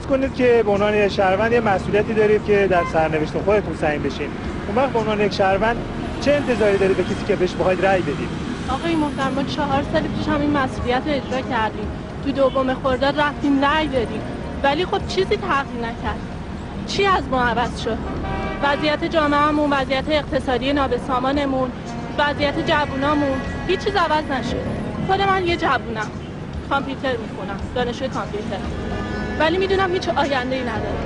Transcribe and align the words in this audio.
فرض 0.00 0.08
کنید 0.08 0.34
که 0.34 0.62
به 0.66 0.70
عنوان 0.70 1.08
شهروند 1.08 1.52
یه 1.52 1.60
مسئولیتی 1.60 2.14
دارید 2.14 2.44
که 2.44 2.66
در 2.70 2.82
سرنوشت 2.92 3.32
خودتون 3.32 3.76
سعیم 3.76 4.02
بشین. 4.02 4.28
اون 4.66 4.76
وقت 4.76 4.88
به 4.88 4.98
عنوان 4.98 5.20
یک 5.20 5.32
شهروند 5.32 5.76
چه 6.20 6.32
انتظاری 6.32 6.78
دارید 6.78 6.96
به 6.96 7.04
کسی 7.04 7.24
که 7.28 7.36
بهش 7.36 7.52
بخواید 7.52 7.86
رأی 7.86 8.02
بدید؟ 8.02 8.28
آقای 8.68 8.94
محترم 8.94 9.32
ما 9.34 9.42
چهار 9.42 9.84
سال 9.92 10.02
پیش 10.02 10.28
هم 10.28 10.40
این 10.40 10.50
مسئولیت 10.50 11.02
رو 11.06 11.12
اجرا 11.12 11.40
کردیم. 11.40 11.88
تو 12.24 12.32
دوم 12.32 12.74
خرداد 12.74 13.20
رفتیم 13.20 13.64
رأی 13.64 13.88
دادیم. 13.88 14.20
ولی 14.62 14.84
خب 14.84 15.06
چیزی 15.08 15.36
تغییر 15.36 15.80
نکرد. 15.80 16.20
چی 16.86 17.06
از 17.06 17.28
ما 17.30 17.42
عوض 17.42 17.80
شد؟ 17.80 17.98
وضعیت 18.62 19.04
جامعهمون 19.04 19.70
وضعیت 19.72 20.04
اقتصادی 20.08 20.72
نابسامانمون 20.72 21.70
وضعیت 22.18 22.66
جوونامون 22.66 23.40
هیچ 23.68 23.84
چیز 23.84 23.96
عوض 23.96 24.24
نشد. 24.30 24.66
خود 25.06 25.22
من 25.22 25.46
یه 25.46 25.56
جوونم. 25.56 26.10
کامپیوتر 26.70 27.16
می‌خونم. 27.16 27.60
دانشجوی 27.74 28.08
کامپیوتر. 28.08 28.89
ولی 29.40 29.58
می‌دونم 29.58 29.92
هیچ 29.92 30.08
آینده 30.08 30.56
ای 30.56 30.62
نداره. 30.62 30.98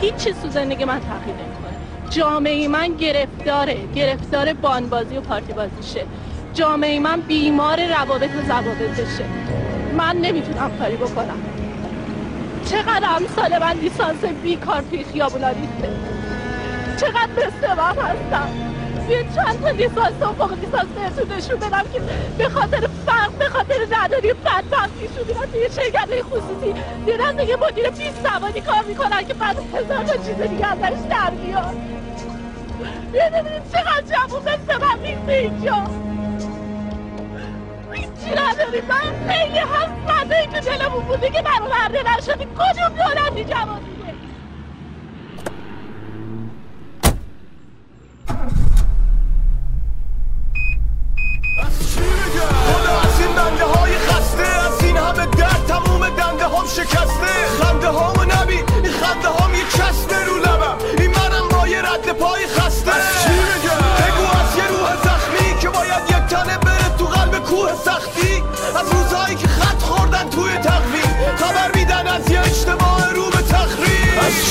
هیچ 0.00 0.14
چیز 0.14 0.34
تو 0.42 0.48
زندگی 0.48 0.84
من 0.84 1.00
تغییر 1.00 1.36
نمی‌کنه. 1.36 2.10
جامعه 2.10 2.68
من 2.68 2.88
گرفتاره. 2.94 3.76
گرفتار 3.94 4.52
بانبازی 4.52 5.16
و 5.16 5.20
پارتی 5.20 5.52
بازیشه 5.52 6.06
جامعه 6.54 7.00
من 7.00 7.20
بیمار 7.20 7.78
روابط 7.86 8.30
و 8.30 8.46
ضوابطشه. 8.46 9.24
من 9.96 10.16
نمی‌تونم 10.16 10.70
کاری 10.78 10.96
بکنم. 10.96 11.38
چقدر 12.70 13.08
امسال 13.16 13.58
من 13.58 13.72
لیسانس 13.80 14.24
بیکار 14.42 14.82
توی 14.90 15.04
خیابونا 15.04 15.48
ریخته. 15.48 15.90
چقدر 17.00 17.30
مثل 17.36 17.74
من 17.74 17.96
هستم. 18.04 18.48
یه 19.08 19.24
چند 19.34 19.62
تا 19.62 19.70
لیسانس 19.70 20.22
و 20.22 20.32
فوق 20.32 20.52
لیسانس 20.52 20.86
بهتون 20.88 21.36
نشون 21.36 21.56
بدم 21.56 21.84
که 21.92 22.00
به 22.38 22.48
خاطر 22.48 22.88
فرق 23.06 23.30
به 23.38 23.48
خاطر 23.48 23.74
نداری 23.90 24.32
بدبختیشون 24.32 25.26
میرن 25.26 25.50
توی 25.52 25.68
شرکت 25.70 26.22
خصوصی 26.22 26.74
دیدن 27.06 27.36
دیگه 27.36 27.56
مدیر 27.56 27.90
پیست 27.90 28.26
سوانی 28.26 28.60
کار 28.60 28.82
می‌کنن 28.88 29.26
که 29.26 29.34
بعد 29.34 29.56
هزار 29.74 30.04
تا 30.04 30.16
چیز 30.16 30.40
دیگه 30.50 30.66
ازش 30.66 30.98
در 31.10 31.30
بیاد. 31.30 31.76
ببینید 33.12 33.62
چقدر 33.72 34.02
جوون 34.02 34.42
مثل 34.42 34.80
من 34.80 35.02
ریخته 35.02 35.32
اینجا. 35.32 35.84
هیچی 37.92 38.30
نداری. 38.30 38.80
من 38.80 39.28
خیلی 39.28 39.58
هست 39.58 39.96
ای 40.30 40.46
که 40.46 40.60
دلمون 40.60 41.04
بوده 41.04 41.30
که 41.30 41.42
برآورده 41.42 42.16
نشدیم 42.16 42.48
کجا 42.54 42.88
دولتی 42.88 43.44
جوانی 43.44 43.96
خدا 48.28 48.65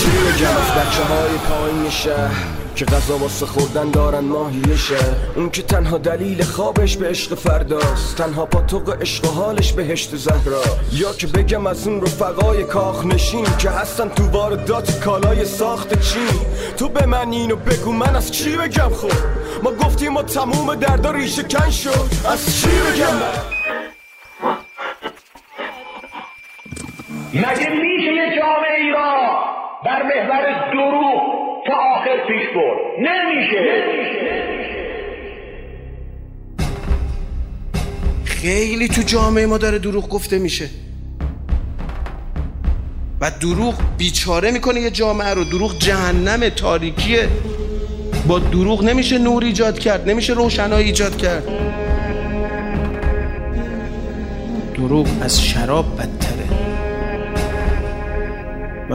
تخریب 0.06 0.50
از 0.50 0.72
بچه 0.72 1.04
های 1.04 1.38
پایین 1.38 1.90
شهر 1.90 2.66
که 2.76 2.86
غذا 2.86 3.18
واسه 3.18 3.46
خوردن 3.46 3.92
دارن 3.92 4.20
ماهیشه 4.20 4.96
اون 5.36 5.50
که 5.50 5.62
تنها 5.62 5.98
دلیل 5.98 6.44
خوابش 6.44 6.98
به 6.98 7.10
عشق 7.10 7.36
فرداست. 7.36 8.18
تنها 8.18 8.46
پاتوق 8.46 9.02
عشق 9.02 9.26
و 9.26 9.28
حالش 9.28 9.74
بهشت 9.74 10.16
زهرا. 10.16 10.64
یا 10.92 11.14
که 11.14 11.28
بگم 11.28 11.68
از 11.68 11.88
اون 11.88 12.02
رفقای 12.02 12.64
کاخ 12.64 13.06
نشین 13.06 13.46
که 13.58 13.70
هستن 13.70 14.10
تو 14.10 14.24
واردات 14.24 15.00
کالای 15.00 15.46
ساخت 15.46 16.02
چین. 16.02 16.40
تو 16.78 16.90
به 16.90 17.06
من 17.06 17.32
اینو 17.32 17.56
بگو 17.56 17.92
من 17.92 18.16
از 18.16 18.32
چی 18.32 18.58
بگم 18.58 18.90
خب؟ 18.90 19.12
ما 19.64 19.72
گفتیم 19.72 20.12
ما 20.12 20.24
تموم 20.24 20.76
دردا 20.76 21.12
ریشه 21.12 21.44
کن 21.44 21.70
شد. 21.70 22.10
از 22.32 22.62
چی 22.62 22.68
بگم؟ 22.68 23.16
مگه 27.34 27.70
میشه 27.70 28.14
یه 28.14 28.40
جامعه 28.40 28.82
ای 28.82 28.92
را 28.92 29.35
بر 29.86 30.04
محور 30.04 30.72
دروغ 30.72 31.22
تا 31.68 31.74
آخر 31.74 32.28
پیش 32.28 32.48
برد. 32.56 32.78
نمیشه. 33.00 33.84
خیلی 38.26 38.88
تو 38.88 39.02
جامعه 39.02 39.46
ما 39.46 39.58
داره 39.58 39.80
دروغ 39.80 40.10
گفته 40.10 40.40
میشه. 40.40 40.70
و 43.22 43.32
دروغ 43.42 43.76
بیچاره 43.98 44.52
می‌کنه 44.52 44.82
یه 44.82 44.92
جامعه 44.92 45.34
رو. 45.34 45.44
دروغ 45.44 45.78
جهنم 45.80 46.50
تاریکیه. 46.50 47.28
با 48.28 48.40
دروغ 48.40 48.84
نمیشه 48.84 49.18
نور 49.18 49.44
ایجاد 49.44 49.80
کرد. 49.80 50.10
نمیشه 50.10 50.34
روشنایی 50.34 50.86
ایجاد 50.86 51.18
کرد. 51.18 51.44
دروغ 54.76 55.08
از 55.22 55.42
شراب 55.44 55.86
بدتره 55.98 56.25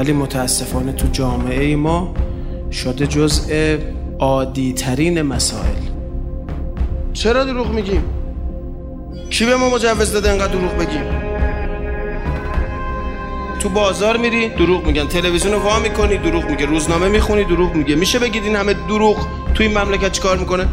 ولی 0.00 0.12
متاسفانه 0.12 0.92
تو 0.92 1.08
جامعه 1.12 1.76
ما 1.76 2.14
شده 2.72 3.06
جزء 3.06 3.76
عادی 4.18 4.72
ترین 4.72 5.22
مسائل. 5.22 5.82
چرا 7.12 7.44
دروغ 7.44 7.70
میگیم؟ 7.70 8.04
کی 9.30 9.46
به 9.46 9.56
ما 9.56 9.70
مجوز 9.70 10.12
داده 10.12 10.30
انقدر 10.30 10.52
دروغ 10.52 10.76
بگیم؟ 10.76 11.04
تو 13.60 13.68
بازار 13.68 14.16
میری 14.16 14.48
دروغ 14.48 14.86
میگن. 14.86 15.06
تلویزیون 15.06 15.54
رو 15.54 15.60
وا 15.60 15.78
می‌کنی 15.78 16.16
دروغ 16.16 16.44
میگه. 16.50 16.66
روزنامه 16.66 17.08
می‌خونی 17.08 17.44
دروغ 17.44 17.74
میگه. 17.74 17.94
میشه 17.94 18.18
بگید 18.18 18.44
این 18.44 18.56
همه 18.56 18.74
دروغ 18.88 19.16
تو 19.54 19.62
این 19.62 19.78
مملکت 19.78 20.12
چیکار 20.12 20.38
می‌کنه؟ 20.38 20.66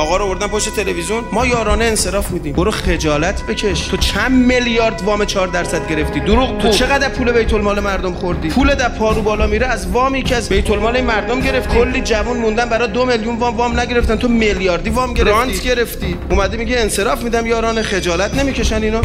آقا 0.00 0.16
رو 0.16 0.28
بردن 0.28 0.46
پشت 0.46 0.76
تلویزیون. 0.76 1.24
ما 1.32 1.46
یارانه 1.46 1.84
انصراف 1.84 2.30
میدیم 2.30 2.52
برو 2.52 2.70
خجالت 2.70 3.42
بکش. 3.42 3.88
تو 3.88 3.96
چند 3.96 4.46
میلیارد 4.46 5.02
وام 5.04 5.24
4 5.24 5.46
درصد 5.46 5.88
گرفتی؟ 5.88 6.20
دروغ 6.20 6.58
تو 6.58 6.68
چقدر 6.68 7.08
پول 7.08 7.32
بیت 7.32 7.54
المال 7.54 7.80
مردم 7.80 8.12
خوردی؟ 8.12 8.48
پول 8.48 8.74
در 8.74 8.88
پارو 8.88 9.22
بالا 9.22 9.46
میره 9.46 9.66
از 9.66 9.90
وامی 9.90 10.22
که 10.22 10.36
از 10.36 10.48
بیت 10.48 10.70
المال 10.70 11.00
مردم 11.00 11.40
گرفت 11.40 11.68
کلی 11.74 12.00
جوون 12.00 12.36
موندن 12.36 12.68
برای 12.68 12.88
دو 12.88 13.06
میلیون 13.06 13.36
وام 13.36 13.56
وام 13.56 13.80
نگرفتن. 13.80 14.16
تو 14.16 14.28
میلیاردی 14.28 14.90
وام 14.90 15.14
گرفتی. 15.14 15.30
رانت 15.30 15.62
گرفتی. 15.62 16.16
اومدی 16.30 16.56
میگه 16.56 16.80
انصراف 16.80 17.22
میدم 17.22 17.46
یارانه 17.46 17.82
خجالت 17.82 18.34
نمی‌کشن 18.34 18.82
اینا. 18.82 19.00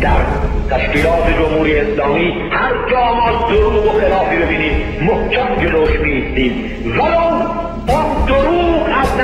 در 0.00 0.26
تشکیلات 0.70 1.28
جمهوری 1.38 1.78
اسلامی 1.78 2.32
هر 2.52 2.72
جا 2.90 3.14
ما 3.14 3.48
دروغ 3.48 3.86
و 3.86 4.00
خلافی 4.00 4.36
ببینیم 4.36 4.72
محکم 5.02 5.62
جلوش 5.62 5.90
میستیم 5.90 6.52
ولو 6.86 7.52
اون 7.88 8.26
دروغ 8.26 8.61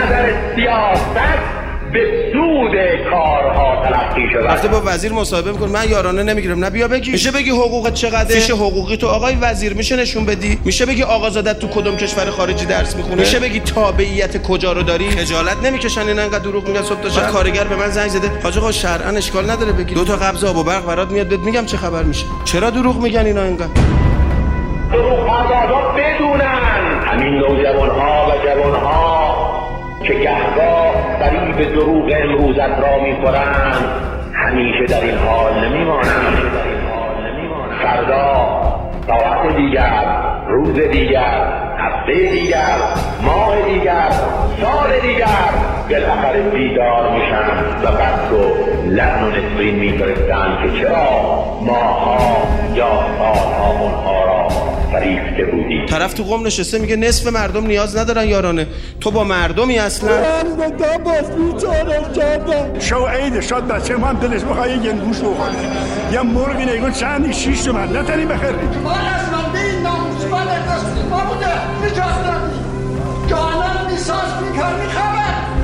نظر 0.08 0.32
سیاست 0.56 1.18
به 1.92 2.30
سود 2.32 2.72
کارها 3.10 3.82
تلقی 3.84 4.30
شده 4.32 4.48
وقتی 4.48 4.68
با 4.68 4.82
وزیر 4.84 5.12
مصاحبه 5.12 5.52
میکن 5.52 5.68
من 5.68 5.88
یارانه 5.88 6.22
نمی‌گیرم. 6.22 6.64
نه 6.64 6.70
بیا 6.70 6.88
بگی. 6.88 7.10
میشه 7.12 7.30
بگی 7.30 7.50
حقوقت 7.50 7.94
چقدره؟ 7.94 8.34
میشه 8.34 8.54
حقوقی 8.54 8.96
تو 8.96 9.08
آقای 9.08 9.34
وزیر 9.40 9.74
میشه 9.74 9.96
نشون 9.96 10.24
بدی؟ 10.24 10.58
میشه 10.64 10.86
بگی 10.86 11.02
آقازادت 11.02 11.58
تو 11.58 11.68
کدوم 11.68 11.96
کشور 11.96 12.30
خارجی 12.30 12.66
درس 12.66 12.96
می‌خونه؟ 12.96 13.14
میشه 13.14 13.40
بگی 13.40 13.60
تابعیت 13.60 14.42
کجا 14.42 14.72
رو 14.72 14.82
داری؟ 14.82 15.10
خجالت 15.10 15.56
نمی‌کشن 15.64 16.00
این 16.00 16.18
انقدر 16.18 16.38
دروغ 16.38 16.68
میگن 16.68 16.82
صبح 16.82 17.00
تا 17.00 17.08
شب. 17.08 17.26
کارگر 17.30 17.64
به 17.64 17.76
من 17.76 17.88
زنگ 17.88 18.08
زده. 18.08 18.30
حاج 18.42 18.58
آقا 18.58 18.72
شرعا 18.72 19.10
اشکال 19.10 19.50
نداره 19.50 19.72
بگی. 19.72 19.94
دو 19.94 20.04
تا 20.04 20.16
قبض 20.16 20.44
آب 20.44 20.56
و 20.56 20.64
برق 20.64 20.86
برات 20.86 21.10
میاد 21.10 21.26
بهت 21.28 21.40
میگم 21.40 21.66
چه 21.66 21.76
خبر 21.76 22.02
میشه. 22.02 22.24
چرا 22.44 22.70
دروغ 22.70 23.02
میگن 23.02 23.26
اینا 23.26 23.42
اینقدر 23.42 23.66
دروغ 24.92 25.94
بدونن. 25.96 27.02
همین 27.06 27.34
نوجوان 27.34 27.90
ها 27.90 28.26
و 28.26 28.46
جوان 28.46 28.74
ها 28.74 29.17
که 30.02 30.14
گهگاه 30.14 30.94
به 31.58 31.64
دروغ 31.64 32.12
امروزت 32.22 32.80
را 32.80 32.98
می‌خورند. 33.02 33.74
همیشه 34.32 34.84
در 34.86 35.00
این 35.00 35.18
حال 35.18 35.64
نمیمانند. 35.64 36.38
فردا 37.82 38.48
ساعت 39.06 39.56
دیگر 39.56 40.04
روز 40.48 40.74
دیگر 40.74 41.52
هفته 41.78 42.30
دیگر 42.30 42.76
ماه 43.22 43.62
دیگر 43.62 44.10
سال 44.60 45.00
دیگر 45.02 45.50
بالاخره 45.90 46.42
بیدار 46.42 47.12
میشن 47.12 47.48
و 47.82 47.96
بعد 47.96 48.28
رو 48.30 48.40
لحن 48.90 49.24
و 49.24 49.28
نفرین 49.28 49.74
میفرستند 49.74 50.58
که 50.62 50.80
چرا 50.80 51.08
ماها 51.62 52.18
یا 52.74 52.88
سالها 53.18 53.70
اونها 53.80 54.24
را 54.24 54.47
فریفته 54.92 55.44
بودی. 55.44 55.86
طرف 55.86 56.14
تو 56.14 56.22
قوم 56.22 56.46
نشسته 56.46 56.78
میگه 56.78 56.96
نصف 56.96 57.26
مردم 57.26 57.66
نیاز 57.66 57.96
ندارن 57.96 58.28
یارانه. 58.28 58.66
تو 59.00 59.10
با 59.10 59.24
مردمی 59.24 59.78
اصلا. 59.78 60.10
شو 62.80 63.06
عید 63.06 63.40
شاد 63.40 63.68
بچه 63.68 63.96
من 63.96 64.12
دلش 64.12 64.42
بخواه 64.42 64.70
یه 64.70 64.92
گوش 64.92 65.18
بخوره 65.18 65.52
یه 66.12 66.22
مرغی 66.22 66.64
نگون 66.64 66.92
چندی 66.92 67.32
شیش 67.32 67.62
تومن 67.62 67.96
نتنی 67.96 68.24
بخیر 68.24 68.50
ما 68.50 68.92
از 68.92 69.52
به 69.52 69.58
این 69.58 69.82
ناموس 69.82 70.24
بله 70.24 71.08
ما 71.10 71.20
بوده. 71.24 71.48
دادی. 71.80 71.94
که 73.28 73.36
الان 73.36 73.90
لیسانس 73.90 74.32
می‌کردی 74.42 74.88
خبر 74.88 75.57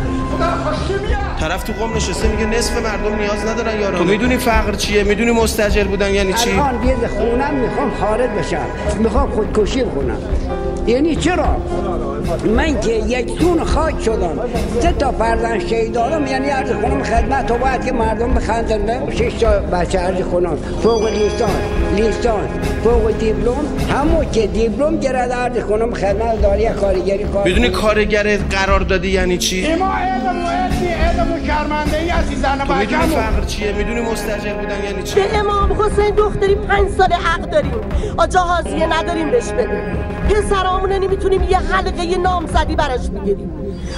طرف 1.41 1.63
تو 1.63 1.73
قم 1.73 1.97
نشسته 1.97 2.29
میگه 2.29 2.47
نصف 2.47 2.73
مردم 2.73 3.17
نیاز 3.17 3.47
ندارن 3.47 3.81
یارانه 3.81 3.99
تو 3.99 4.05
می‌دونی 4.05 4.37
فقر 4.37 4.73
چیه؟ 4.73 5.03
می‌دونی 5.03 5.31
مستاجر 5.31 5.85
بودن 5.85 6.15
یعنی 6.15 6.33
چی؟ 6.33 6.51
الان 6.51 6.79
بیز 6.79 7.11
خونم 7.17 7.55
می‌خوام 7.55 7.91
خارج 8.01 8.31
بشم. 8.31 8.67
می‌خوام 8.99 9.31
خودکشی 9.31 9.83
بکنم 9.83 10.17
یعنی 10.87 11.17
چرا؟ 11.17 11.57
من 12.57 12.81
که 12.81 12.93
یک 12.93 13.39
تون 13.39 13.65
خاک 13.65 13.95
شدم. 14.05 14.39
سه 14.81 14.93
تا 14.93 15.13
فرزند 15.13 15.69
شهید 15.69 15.93
دارم 15.93 16.27
یعنی 16.27 16.49
عرض 16.49 16.71
کنم 16.71 17.03
خدمت. 17.03 17.47
تو 17.47 17.55
باید 17.55 17.85
که 17.85 17.93
مردم 17.93 18.35
بخندن. 18.35 19.11
شش 19.11 19.33
تا 19.41 19.51
بچه 19.51 19.99
عرض 19.99 20.25
کنم 20.33 20.57
فوق 20.83 21.07
لیسان 21.07 21.51
لیسان 21.97 22.49
فوق 22.85 23.19
دیپلم 23.19 23.65
همون 23.91 24.31
که 24.31 24.47
دیپلم 24.47 25.01
گرد 25.01 25.33
عرض 25.33 25.65
کنم 25.65 25.95
خدمت 25.95 26.43
داری 26.43 26.69
کارگری 26.69 27.25
کار 27.25 27.45
می‌دونی 27.45 27.69
کارگر 27.69 28.37
قرار 28.37 28.81
دادی 28.81 29.09
یعنی 29.09 29.39
چی؟ 29.39 29.75
ما 29.75 29.93
علم 29.95 30.45
و 30.45 30.49
علم 30.85 31.33
و 31.33 31.47
شرمنده 31.47 31.99
ای 31.99 32.37
زن 32.37 32.59
تو 32.59 32.75
می‌دونی. 32.75 33.03
فقر 33.07 33.45
چیه؟ 33.47 33.73
می‌دونی 33.73 34.01
مستاجر 34.01 34.55
بودن 34.55 34.85
یعنی 34.85 35.03
چی؟ 35.03 35.15
به 35.15 35.39
امام 35.39 35.73
حسین 35.73 36.15
دختری 36.15 36.55
پنج 36.55 36.89
سال 36.99 37.13
حق 37.13 37.51
داریم. 37.51 37.73
آجا 38.17 38.41
حاضیه 38.41 38.87
نداریم 38.87 39.31
بهش 39.31 39.49
بدیم. 39.49 39.99
پسرامونه 40.31 40.99
نمی‌تونیم 40.99 41.43
یه 41.43 41.59
حلقه 41.59 42.19
نامزدی 42.19 42.77
براش 42.77 43.09
بگیریم. 43.09 43.51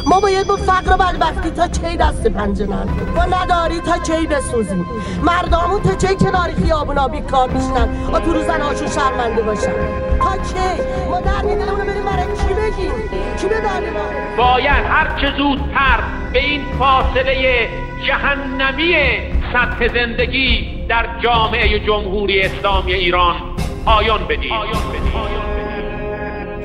ما 0.06 0.20
باید 0.20 0.46
با 0.46 0.56
فقر 0.56 0.94
و 0.94 0.96
بدبختی 0.96 1.50
تا 1.50 1.68
کی 1.68 1.96
دست 1.96 2.26
پنجه 2.26 2.66
با 2.66 3.24
نداری 3.24 3.80
تا 3.80 3.98
کی 3.98 4.26
بسوزیم؟ 4.26 4.86
مردامون 5.22 5.82
تا 5.82 5.94
کی 5.94 6.24
کنار 6.24 6.50
خیابونا 6.64 7.08
بیکار 7.08 7.48
میشنن 7.50 7.88
و 8.12 8.20
تو 8.20 8.32
رو 8.32 8.42
زنهاشون 8.42 8.88
شرمنده 8.88 9.42
باشن. 9.42 9.72
تا 10.20 10.36
کی 10.36 10.82
ما 11.10 11.20
در 11.20 11.42
دلمونو 11.42 11.84
بریم 11.84 12.04
برای 12.04 12.24
کی 12.24 12.54
بگیم؟ 12.54 12.92
کی 13.40 13.46
به 13.46 13.60
درد 13.60 13.82
باید 14.36 14.84
هر 14.86 15.20
چه 15.20 15.36
زودتر 15.36 16.00
به 16.32 16.38
این 16.38 16.64
فاصله 16.78 17.68
جهنمی 18.06 18.96
سطح 19.52 19.88
زندگی 19.94 20.68
در 20.88 21.06
جامعه 21.22 21.86
جمهوری 21.86 22.40
اسلامی 22.40 22.92
ایران 22.92 23.36
پایان 23.84 24.24
بدیم. 24.24 24.52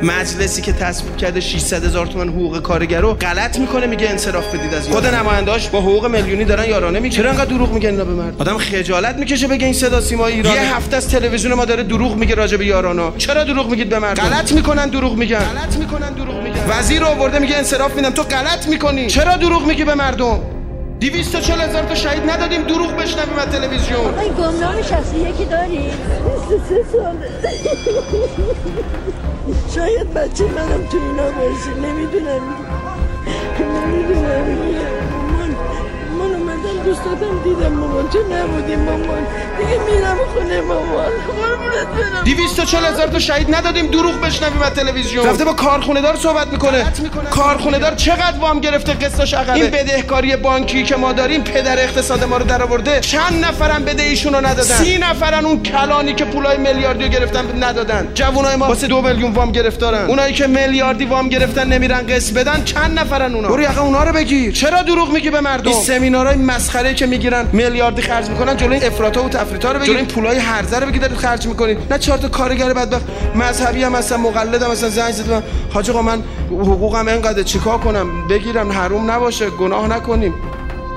مجلسی 0.03 0.62
که 0.62 0.74
تصویب 0.74 1.18
کرده 1.18 1.39
600 1.39 1.86
هزار 1.86 2.07
تومن 2.07 2.30
حقوق 2.30 2.62
کارگر 2.62 3.01
رو 3.01 3.13
غلط 3.13 3.59
می‌کنه 3.59 3.88
میگه 3.88 4.09
انصراف 4.09 4.56
بدید 4.56 4.74
از 4.74 4.88
خود 4.88 5.06
نماینداش 5.06 5.69
با 5.69 5.81
حقوق 5.81 6.06
میلیونی 6.06 6.45
دارن 6.45 6.69
یارانه 6.69 7.00
میگه 7.00 7.15
چرا 7.15 7.30
انقدر 7.30 7.45
دروغ 7.45 7.74
میگن 7.74 7.89
اینا 7.89 8.06
به 8.06 8.13
مرد 8.13 8.42
آدم 8.42 8.57
خجالت 8.57 9.15
می‌کشه 9.15 9.48
بگه 9.48 9.65
این 9.65 9.74
صدا 9.74 10.01
سیما 10.01 10.27
ایران 10.27 10.53
یه 10.53 10.75
هفته 10.75 10.98
از 10.98 11.09
تلویزیون 11.09 11.53
ما 11.53 11.65
داره 11.65 11.83
دروغ 11.83 12.15
میگه 12.15 12.36
راجع 12.36 12.57
به 12.57 12.65
یارانا. 12.65 13.13
چرا 13.18 13.44
دروغ 13.44 13.69
میگید 13.69 13.89
به 13.89 14.00
مرد 14.00 14.19
غلط 14.19 14.51
می‌کنن 14.51 14.89
دروغ 14.89 15.15
میگن. 15.15 15.39
غلط 15.39 15.77
می‌کنن 15.77 16.13
دروغ 16.13 16.44
میگن. 16.44 16.65
وزیر 16.69 17.03
آورده 17.03 17.39
میگه 17.39 17.57
انصراف 17.57 17.95
میدم. 17.95 18.09
تو 18.09 18.24
غلط 18.24 18.68
می‌کنی. 18.68 19.07
چرا 19.07 19.38
دروغ 19.38 19.65
میگی 19.65 19.83
به 19.83 19.95
مردم؟ 19.95 20.39
240 21.01 21.62
هزار 21.62 21.83
تا 21.83 21.95
شهید 21.95 22.30
ندادیم. 22.30 22.62
دروغ 22.63 22.95
بشنویم 22.95 23.39
از 23.39 23.45
تلویزیون. 23.45 24.19
این 24.19 24.33
گمنام 24.33 24.81
شخصی 24.81 25.18
یکی 25.18 25.45
داری؟ 25.45 25.92
سه 26.69 26.86
ساله 26.92 27.30
شاید 29.75 30.13
بچه 30.13 30.44
منم 30.44 30.86
تو 30.92 30.98
اینا 30.98 31.24
باشه. 31.24 31.69
نمی‌دونم. 31.83 32.42
نمی‌دونم. 33.59 35.00
من 36.63 36.69
اومدم 36.69 36.84
دوستاتم 36.84 37.44
دیدم 37.44 37.74
مامان 37.74 38.10
تو 38.10 38.19
نبودی 38.19 38.75
مامان؟ 38.75 39.28
دیگه 39.58 39.80
میرم 39.86 40.18
خونه 40.34 40.62
مامان. 40.62 41.06
قربونت 41.06 41.88
برم. 41.88 42.24
240 42.25 42.86
هزار 42.86 43.08
تا 43.08 43.19
شهید 43.19 43.56
ندادیم 43.56 43.88
دروغ 43.88 44.22
بشنویم 44.22 44.62
از 44.62 44.74
تلویزیون. 44.74 45.25
رفته 45.25 45.46
با 45.46 45.54
کارخونه 45.54 46.02
دار 46.02 46.16
صحبت 46.16 46.48
می‌کنه. 46.48 46.86
کارخونه 47.30 47.80
دار 47.80 47.96
چقدر 47.96 48.40
وام 48.40 48.60
گرفته؟ 48.60 48.94
قسطش 48.94 49.34
عقبه. 49.34 49.54
این 49.54 49.69
بدهکاری 49.69 50.36
بانکی 50.36 50.84
که 50.84 50.96
ما 50.96 51.13
داریم 51.13 51.44
پدر 51.44 51.80
اقتصاد 51.80 52.24
ما 52.24 52.38
رو 52.38 52.46
درآورده 52.46 53.00
چند 53.00 53.46
نفرم 53.46 53.86
بده 53.86 54.04
ایشونو 54.04 54.38
ندادن. 54.38 54.75
سی 54.75 54.98
نفرن 54.98 55.46
اون 55.46 55.63
کلانی 55.63 56.13
که 56.13 56.25
پولای 56.25 56.58
میلیاردی 56.58 57.04
رو 57.04 57.10
گرفتن 57.10 57.63
ندادن. 57.63 58.12
جوونای 58.13 58.56
ما 58.56 58.68
واسه 58.68 58.88
دو 58.88 59.02
میلیون 59.02 59.31
وام 59.31 59.52
گرفتارن. 59.52 60.06
اونایی 60.06 60.34
که 60.34 60.48
میلیاردی 60.48 61.06
وام 61.06 61.30
گرفتن 61.30 61.68
نمیرن 61.68 62.08
قسط 62.08 62.34
بدن. 62.34 62.63
چند 62.63 63.00
نفرن 63.00 63.36
اونا؟ 63.36 63.48
برو 63.48 63.62
یقه 63.62 63.81
اونا 63.81 64.04
رو 64.04 64.13
بگیر. 64.13 64.54
چرا 64.54 64.81
دروغ 64.81 65.12
میگی 65.12 65.30
به 65.30 65.42
مردم؟ 65.42 65.72
این 65.72 65.81
سمینارهای 65.81 66.38
مسخره 66.51 66.94
که 66.94 67.06
می‌گیرن 67.06 67.45
میلیاردی 67.53 68.01
خرج 68.01 68.30
می‌کنن 68.30 68.57
جلوی 68.57 68.75
این 68.75 68.86
افراطا 68.86 69.24
و 69.24 69.30
تفریطا 69.30 69.71
رو 69.71 69.80
بگیر 69.80 69.88
جلوی 69.88 70.00
این 70.00 70.07
پولای 70.07 70.38
هرزه 70.38 70.80
رو 70.80 70.88
بگی 70.88 71.00
دارید 71.00 71.18
خرج 71.18 71.48
می‌کنید 71.48 71.77
نه 71.92 72.00
چهار 72.00 72.18
تا 72.18 72.27
کارگر 72.27 72.74
بدبخت 72.74 73.06
مذهبی 73.36 73.83
هم 73.83 73.95
هستن 73.95 74.15
مقلد 74.15 74.63
هم 74.63 74.71
هستن 74.71 74.89
زنگ 74.89 75.12
زدن. 75.12 75.44
حاج 75.74 75.89
آقا 75.89 76.01
من 76.01 76.24
حقوقم 76.50 77.07
اینقدر 77.07 77.44
چیکار 77.44 77.77
کنم؟ 77.77 78.27
بگیرم 78.27 78.71
حروم 78.71 79.12
نباشه 79.12 79.50
گناه 79.50 79.88
نکنیم. 79.88 80.33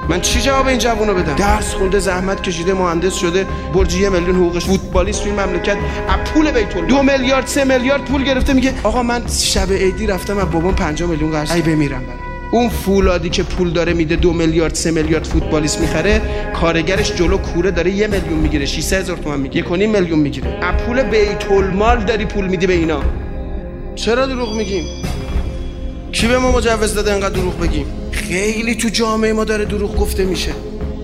من 0.08 0.20
چی 0.20 0.40
جواب 0.40 0.66
این 0.66 0.78
جوونو 0.78 1.14
بدم؟ 1.14 1.34
درس 1.34 1.74
خونده 1.74 1.98
زحمت 1.98 2.42
کشیده 2.42 2.74
مهندس 2.74 3.14
شده 3.14 3.46
برج 3.74 3.94
یه 3.94 4.08
میلیون 4.08 4.36
حقوقش 4.36 4.64
فوتبالیست 4.64 5.22
توی 5.22 5.32
مملکت. 5.32 5.76
از 6.08 6.32
پول 6.34 6.50
بیت 6.50 6.76
دو 6.76 7.02
میلیارد 7.02 7.46
سه 7.46 7.64
میلیارد 7.64 8.04
پول 8.04 8.24
گرفته 8.24 8.52
میگه 8.52 8.74
آقا 8.82 9.02
من 9.02 9.22
شب 9.28 9.72
عیدی 9.72 10.06
رفتم 10.06 10.38
از 10.38 10.50
بابام 10.50 10.74
5 10.74 11.02
میلیون 11.02 11.30
قرض 11.30 11.50
ای 11.50 11.62
بمیرم 11.62 12.00
برام 12.00 12.23
اون 12.54 12.68
فولادی 12.68 13.30
که 13.30 13.42
پول 13.42 13.70
داره 13.70 13.92
میده 13.92 14.16
دو 14.16 14.32
میلیارد 14.32 14.74
سه 14.74 14.90
میلیارد 14.90 15.24
فوتبالیست 15.24 15.80
می‌خره 15.80 16.22
کارگرش 16.60 17.12
جلو 17.12 17.36
کوره 17.36 17.70
داره 17.70 17.90
یه 17.90 18.06
میلیون 18.06 18.38
می‌گیره 18.38 18.66
600 18.66 18.96
هزار 18.96 19.16
تومان 19.16 19.40
می‌گیره 19.40 19.76
نیم 19.76 19.90
میلیون 19.90 20.18
می‌گیره. 20.18 20.64
از 20.64 20.76
پول 20.82 21.02
بیت 21.02 21.50
المال 21.50 22.04
داری 22.04 22.24
پول 22.24 22.46
میدی 22.46 22.66
به 22.66 22.72
اینا. 22.72 23.00
چرا 23.94 24.26
دروغ 24.26 24.56
میگیم؟ 24.56 24.84
کی 26.12 26.26
به 26.26 26.38
ما 26.38 26.52
مجوز 26.52 26.94
داده 26.94 27.12
انقدر 27.12 27.34
دروغ 27.34 27.60
بگیم؟ 27.60 27.86
خیلی 28.12 28.74
تو 28.74 28.88
جامعه 28.88 29.32
ما 29.32 29.44
داره 29.44 29.64
دروغ 29.64 29.96
گفته 29.96 30.24
میشه. 30.24 30.52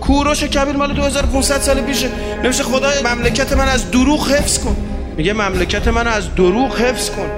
کوروش 0.00 0.44
کبیر 0.44 0.76
مال 0.76 0.93
2500 0.94 1.61
سال 1.61 1.81
پیشه. 1.81 2.08
نمیشه 2.44 2.62
خدای 2.62 3.02
مملکت 3.14 3.52
من 3.52 3.69
از 3.69 3.91
دروغ 3.91 4.29
حفظ 4.29 4.58
کن. 4.58 4.76
میگه 5.17 5.32
مملکت 5.32 5.88
من 5.88 6.06
از 6.06 6.35
دروغ 6.35 6.76
حفظ 6.76 7.11
کن. 7.11 7.31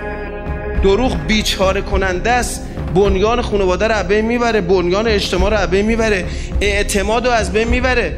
دروغ 0.83 1.17
بیچاره 1.27 1.81
کننده 1.81 2.31
است. 2.31 2.61
بنیان 2.95 3.43
خانواده 3.43 3.89
رو 3.89 4.05
بین 4.05 4.25
می‌بره 4.25 4.61
بنیان 4.61 5.09
اجتماع 5.09 5.63
رو 5.63 5.67
بین 5.67 5.87
می‌بره 5.87 6.25
اعتماد 6.61 7.27
رو 7.27 7.33
از 7.33 7.53
بین 7.53 7.69
می‌بره. 7.69 8.17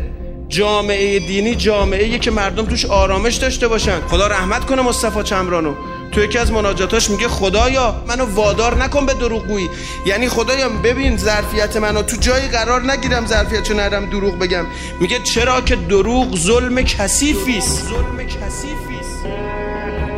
جامعه 0.49 1.19
دینی 1.19 1.55
جامعه 1.55 2.19
که 2.19 2.31
مردم 2.31 2.67
توش 2.67 2.85
آرامش 2.85 3.35
داشته 3.35 3.69
باشن. 3.69 4.01
خدا 4.01 4.27
رحمت 4.27 4.65
کنه 4.65 4.83
مصطفی 4.83 5.23
چمرانو. 5.23 5.75
تو 6.13 6.21
یکی 6.21 6.39
از 6.39 6.53
مناجاتاش 6.53 7.11
میگه 7.11 7.29
خدایا 7.29 7.95
منو 8.09 8.25
وادار 8.35 8.77
نکن 8.77 9.07
به 9.07 9.15
دروغگویی. 9.15 9.69
یعنی 10.07 10.29
خدایا 10.29 10.69
ببین 10.69 11.17
ظرفیت 11.17 11.77
منو 11.77 12.03
تو 12.03 12.17
جایی 12.17 12.49
قرار 12.49 12.93
نگیرم 12.93 13.27
ظرفیتشو 13.27 13.75
نرم 13.75 14.11
دروغ 14.11 14.39
بگم. 14.39 14.67
میگه 15.01 15.19
چرا 15.19 15.61
که 15.61 15.77
دروغ 15.77 16.37
ظلم 16.37 16.83
کثیفی 16.83 17.59
است. 17.59 17.85
ظلم 17.89 18.19
کثیفی 18.27 18.99
است. 19.01 19.64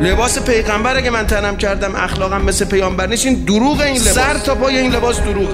لباس 0.01 0.39
پیغمبر 0.39 0.97
اگه 0.97 1.09
من 1.09 1.27
تنم 1.27 1.57
کردم 1.57 1.95
اخلاقم 1.95 2.41
مثل 2.41 2.65
پیامبر 2.65 3.07
نیست 3.07 3.25
این 3.25 3.43
دروغ 3.43 3.81
این 3.81 3.95
لباس. 3.95 4.13
سر 4.13 4.37
تا 4.37 4.55
پای 4.55 4.77
این 4.77 4.91
لباس 4.91 5.19
دروغ. 5.19 5.49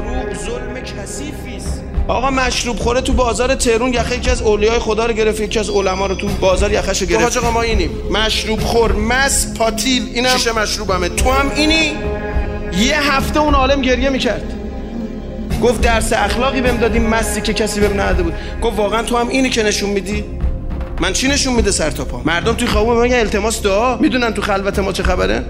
ظلم 0.45 0.79
کثیفی 0.79 1.55
است. 1.55 1.81
آقا 2.07 2.31
مشروب 2.31 2.77
خوره 2.77 3.01
تو 3.01 3.13
بازار 3.13 3.55
تهرون 3.55 3.93
یخه 3.93 4.17
یکی 4.17 4.29
از 4.29 4.41
اولیای 4.41 4.79
خدا 4.79 5.05
رو 5.05 5.13
گرفت 5.13 5.39
یکی 5.39 5.59
از 5.59 5.69
علما 5.69 6.05
رو 6.05 6.15
تو 6.15 6.27
بازار 6.27 6.71
یخشو 6.71 7.05
گرفت. 7.05 7.23
حاج 7.23 7.37
آقا 7.37 7.51
ما 7.51 7.61
اینیم. 7.61 7.89
مشروب 8.11 8.59
خور 8.59 8.91
مس 8.91 9.53
پاتیل 9.57 10.09
اینم 10.13 10.29
شیشه 10.29 10.51
مشروبمه. 10.51 11.09
تو 11.09 11.31
هم 11.31 11.51
اینی؟ 11.55 11.91
یه 12.77 13.11
هفته 13.11 13.39
اون 13.39 13.53
عالم 13.53 13.81
گریه 13.81 14.09
می‌کرد. 14.09 14.53
گفت 15.63 15.81
درس 15.81 16.13
اخلاقی 16.13 16.61
بهم 16.61 16.77
دادی 16.77 16.99
مستی 16.99 17.41
که 17.41 17.53
کسی 17.53 17.79
بهم 17.79 18.01
نداده 18.01 18.23
بود. 18.23 18.33
گفت 18.61 18.77
واقعا 18.77 19.03
تو 19.03 19.17
هم 19.17 19.27
اینی 19.27 19.49
که 19.49 19.63
نشون 19.63 19.89
میدی؟ 19.89 20.23
من 20.99 21.13
چی 21.13 21.27
نشون 21.27 21.53
میده 21.53 21.71
سر 21.71 21.91
تا 21.91 22.05
پا؟ 22.05 22.21
مردم 22.25 22.53
توی 22.53 22.67
خوابون 22.67 23.01
میگن 23.01 23.15
التماس 23.15 23.63
دعا 23.63 23.97
می‌دونن 23.97 24.33
تو 24.33 24.41
خلوت 24.41 24.79
ما 24.79 24.91
چه 24.91 25.03
خبره؟ 25.03 25.43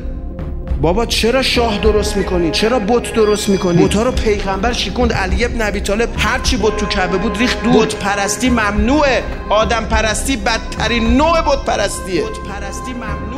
بابا 0.82 1.06
چرا 1.06 1.42
شاه 1.42 1.78
درست 1.78 2.18
می‌کنی؟ 2.18 2.52
چرا 2.52 2.80
بت 2.80 3.14
درست 3.14 3.50
می‌کنی؟ 3.50 3.86
بت‌ها 3.86 4.04
رو 4.04 4.12
پیغمبر 4.12 4.74
شیکوند 4.74 5.14
علی 5.14 5.46
ابن 5.46 5.62
ابی 5.62 5.80
طالب. 5.82 6.10
هر 6.18 6.40
چی 6.40 6.58
بت 6.58 6.78
تو 6.78 6.86
کعبه 6.86 7.18
بود 7.18 7.38
ریخت 7.38 7.64
دور 7.64 7.86
بت 7.86 7.96
پرستی 7.96 8.50
ممنوعه. 8.50 9.24
آدم 9.50 9.86
پرستی 9.86 10.38
بدترین 10.38 11.18
نوع 11.18 11.42
بت 11.42 11.66
پرستیه. 11.66 12.24
بت 12.24 12.30
پرستی 12.40 12.94
ممنوعه. 12.94 13.33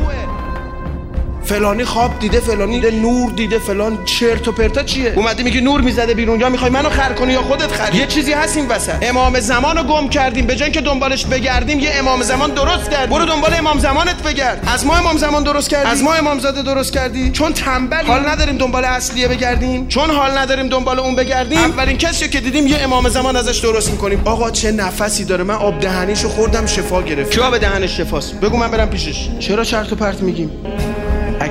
فلانی 1.46 1.86
خواب 1.86 2.20
دیده 2.20 2.40
فلانی 2.40 2.80
دیده 2.80 2.92
نور 2.92 3.32
دیده 3.32 3.60
فلان 3.60 4.06
چرت 4.06 4.48
و 4.48 4.52
پرتا 4.52 4.84
چیه؟ 4.84 5.14
اومدی 5.16 5.44
میگی 5.44 5.62
نور 5.62 5.82
می‌زده 5.82 6.14
بیرون 6.14 6.40
یا 6.40 6.50
می‌خوای 6.50 6.72
منو 6.72 6.90
خر 6.90 7.14
کنی 7.14 7.34
یا 7.34 7.42
خودت 7.42 7.72
خری؟ 7.72 7.98
یه 7.98 8.08
چیزی 8.08 8.34
هست 8.34 8.58
این 8.58 8.68
وسط. 8.68 8.94
امام 9.02 9.40
زمان 9.40 9.78
رو 9.78 9.84
گم 9.84 10.10
کردیم 10.10 10.46
به 10.46 10.56
جای 10.56 10.72
که 10.72 10.82
دنبالش 10.82 11.26
بگردیم 11.26 11.80
یه 11.80 11.92
امام 11.94 12.22
زمان 12.22 12.52
درست 12.52 12.90
کردیم. 12.90 13.18
برو 13.18 13.26
دنبال 13.26 13.54
امام 13.54 13.80
زمانت 13.80 14.24
بگرد. 14.24 14.70
از 14.74 14.86
ما 14.86 14.96
امام 14.96 15.18
زمان 15.18 15.44
درست 15.44 15.70
کردی؟ 15.70 15.90
از 15.90 16.04
ما 16.04 16.14
امام 16.14 16.40
زاده 16.40 16.62
درست 16.62 16.94
کردی؟ 16.94 17.32
چون 17.32 17.54
تنبل 17.54 18.06
حال 18.06 18.30
نداریم 18.30 18.58
دنبال 18.58 18.86
اصلیه 18.86 19.28
بگردیم؟ 19.28 19.88
چون 19.88 20.10
حال 20.10 20.38
نداریم 20.38 20.68
دنبال 20.68 21.00
اون 21.00 21.16
بگردیم؟ 21.16 21.60
اولین 21.60 21.98
کسی 21.98 22.30
که 22.30 22.40
دیدیم 22.40 22.68
یه 22.68 22.82
امام 22.84 23.10
زمان 23.10 23.36
ازش 23.36 23.58
درست 23.58 23.92
می‌کنیم. 23.92 24.22
آقا 24.26 24.52
چه 24.52 24.72
نفسی 24.72 25.26
داره. 25.26 25.44
من 25.44 25.56
آب 25.56 25.80
دهنیشو 25.80 26.30
خوردم 26.30 26.66
شفا 26.66 27.02
گرفت 27.02 27.32
کیا 27.32 27.52
به 27.52 27.60
دهنش 27.60 27.98
شفاست. 27.98 28.36
بگو 28.40 28.58
من 28.58 28.72
برم 28.72 28.90
پیشش. 28.90 29.30
چرا 29.40 29.64
چرت 29.64 29.94
و 29.94 29.96
پرت 29.96 30.22
میگیم؟ 30.22 30.52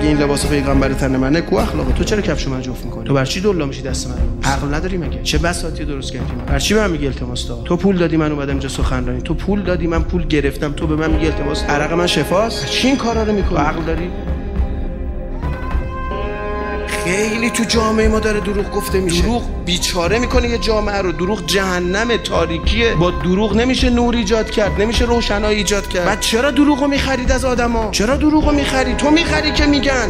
اگه 0.05 0.13
این 0.13 0.23
لباس 0.23 0.47
پیغمبر 0.47 0.93
تن 0.93 1.17
منه 1.17 1.41
کو 1.41 1.57
اخلاق 1.57 1.93
تو 1.93 2.05
چرا 2.05 2.21
کفش 2.21 2.49
من 2.49 2.63
جفت 2.63 2.85
می‌کنی؟ 2.85 3.05
تو 3.05 3.15
بر 3.15 3.25
چی 3.25 3.41
دولا 3.41 3.67
میشی 3.67 3.83
دست 3.83 4.09
من؟ 4.09 4.51
عقل 4.51 4.75
نداری 4.75 4.97
مگه؟ 4.97 5.23
چه 5.23 5.39
بساطی 5.39 5.85
درست 5.85 6.13
کردی؟ 6.13 6.33
بر 6.47 6.59
چی 6.59 6.75
به 6.75 6.81
من 6.81 6.91
میگی 6.91 7.07
التماس 7.07 7.49
داد؟ 7.49 7.65
تو 7.65 7.77
پول 7.77 7.97
دادی 7.97 8.17
من 8.17 8.33
اومدم 8.33 8.51
اینجا 8.51 8.69
سخنرانی. 8.69 9.23
تو 9.23 9.35
پول 9.35 9.63
دادی 9.63 9.87
من 9.87 10.03
پول 10.03 10.27
گرفتم. 10.27 10.73
تو 10.73 10.87
به 10.87 10.97
من 10.97 11.11
میگی 11.11 11.27
التماس. 11.27 11.65
عرق 11.65 11.93
من 11.93 12.07
شفاست. 12.07 12.67
چی 12.67 12.89
این 12.89 12.97
کارا 12.97 13.23
رو 13.23 13.33
می‌کنی؟ 13.33 13.59
عقل 13.59 13.83
داری؟ 13.83 14.11
خیلی 17.05 17.51
تو 17.51 17.65
جامعه 17.65 18.09
ما 18.09 18.21
داره 18.21 18.41
دروغ 18.41 18.71
گفته 18.71 19.01
میشه. 19.01 19.23
دروغ 19.23 19.43
بیچاره 19.65 20.19
می‌کنه 20.19 20.49
یه 20.49 20.59
جامعه 20.59 21.03
رو. 21.03 21.13
دروغ 21.13 21.47
جهنم 21.47 22.17
تاریکیه. 22.17 22.95
با 22.95 23.11
دروغ 23.11 23.57
نمیشه 23.57 23.91
نور 23.91 24.17
ایجاد 24.17 24.51
کرد 24.51 24.83
نمیشه 24.83 25.05
روشنایی 25.05 25.59
ایجاد 25.59 25.89
کرد. 25.89 26.05
بعد 26.05 26.21
چرا 26.21 26.51
دروغو 26.51 26.87
می‌خرید 26.87 27.33
از 27.33 27.45
آدما؟ 27.45 27.91
چرا 27.91 28.17
دروغو 28.17 28.53
می‌خری؟ 28.53 28.95
تو 28.95 29.11
می‌خری 29.11 29.53
که 29.53 29.67
میگن. 29.67 30.09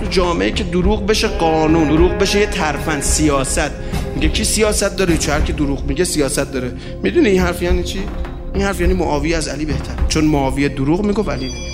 تو 0.00 0.06
جامعه 0.10 0.50
که 0.50 0.64
دروغ 0.64 1.06
بشه 1.06 1.28
قانون 1.28 1.88
دروغ 1.88 2.12
بشه 2.12 2.40
یه 2.40 2.46
ترفند 2.46 3.02
سیاست. 3.02 3.70
میگه 4.14 4.28
کی 4.28 4.44
سیاست 4.44 4.96
داره؟ 4.96 5.16
چه 5.18 5.32
هر 5.32 5.40
که 5.40 5.52
دروغ 5.52 5.84
میگه 5.84 6.04
سیاست 6.04 6.52
داره. 6.52 6.72
می‌دونی 7.02 7.28
این 7.28 7.40
حرف 7.40 7.62
یعنی 7.62 7.82
چی؟ 7.82 8.00
این 8.54 8.62
حرف 8.64 8.80
یعنی 8.80 8.94
معاویه 8.94 9.36
از 9.36 9.48
علی 9.48 9.64
بهتر. 9.64 9.94
چون 10.08 10.24
معاویه 10.24 10.68
دروغ 10.68 11.04
می‌گفت 11.04 11.28
علی 11.28 11.44
نمیگه 11.44 11.73